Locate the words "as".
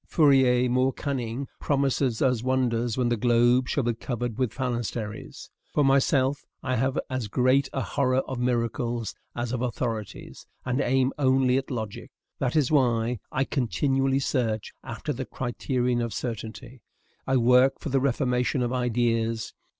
7.07-7.27, 9.35-9.51